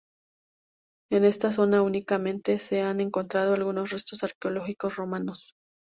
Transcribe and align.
En 1.11 1.25
esta 1.25 1.51
zona 1.51 1.83
únicamente 1.83 2.57
se 2.57 2.81
han 2.81 3.01
encontrado 3.01 3.53
algunos 3.53 3.91
restos 3.91 4.23
arqueológicos 4.23 4.95
romanos. 4.95 5.53